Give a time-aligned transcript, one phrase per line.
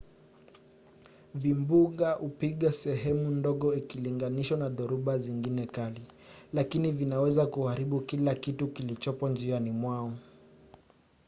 [1.35, 6.01] vimbunga hupiga sehemu ndogo ikilinganishwa na dhoruba zingine kali
[6.53, 10.13] lakini vinaweza kuharibu kila kitu kilichopo njiani mwao